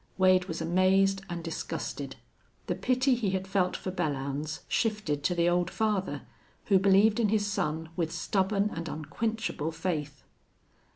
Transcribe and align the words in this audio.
Wade 0.17 0.45
was 0.45 0.61
amazed 0.61 1.21
and 1.29 1.43
disgusted. 1.43 2.15
The 2.65 2.73
pity 2.73 3.13
he 3.13 3.29
had 3.37 3.47
felt 3.47 3.75
for 3.77 3.91
Belllounds 3.91 4.61
shifted 4.67 5.23
to 5.25 5.35
the 5.35 5.47
old 5.47 5.69
father, 5.69 6.23
who 6.65 6.79
believed 6.79 7.19
in 7.19 7.29
his 7.29 7.45
son 7.45 7.89
with 7.95 8.11
stubborn 8.11 8.71
and 8.73 8.89
unquenchable 8.89 9.71
faith. 9.71 10.23